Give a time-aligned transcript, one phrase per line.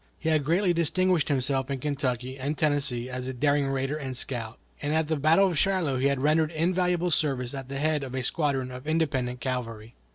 [0.17, 4.57] He had greatly distinguished himself in Kentucky and Tennessee as a daring raider and scout,
[4.81, 8.15] and at the battle of Shiloh he had rendered invaluable service at the head of
[8.15, 9.93] a squadron of independent cavalry.